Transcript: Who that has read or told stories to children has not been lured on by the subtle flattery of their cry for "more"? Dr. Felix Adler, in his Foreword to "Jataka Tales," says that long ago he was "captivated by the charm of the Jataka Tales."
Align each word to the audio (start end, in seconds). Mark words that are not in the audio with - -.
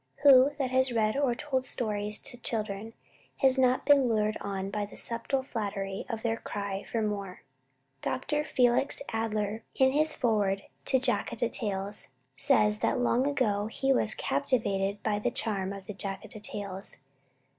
Who 0.23 0.53
that 0.57 0.71
has 0.71 0.91
read 0.91 1.15
or 1.15 1.35
told 1.35 1.63
stories 1.63 2.17
to 2.23 2.35
children 2.41 2.93
has 3.37 3.59
not 3.59 3.85
been 3.85 4.09
lured 4.09 4.35
on 4.41 4.71
by 4.71 4.83
the 4.87 4.95
subtle 4.95 5.43
flattery 5.43 6.07
of 6.09 6.23
their 6.23 6.37
cry 6.37 6.83
for 6.85 7.03
"more"? 7.03 7.43
Dr. 8.01 8.43
Felix 8.43 9.03
Adler, 9.13 9.61
in 9.75 9.91
his 9.91 10.15
Foreword 10.15 10.63
to 10.85 10.97
"Jataka 10.97 11.49
Tales," 11.51 12.07
says 12.35 12.79
that 12.79 12.97
long 12.99 13.27
ago 13.27 13.67
he 13.67 13.93
was 13.93 14.15
"captivated 14.15 15.03
by 15.03 15.19
the 15.19 15.29
charm 15.29 15.71
of 15.71 15.85
the 15.85 15.93
Jataka 15.93 16.41
Tales." 16.41 16.97